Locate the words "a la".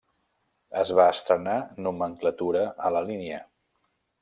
2.89-3.05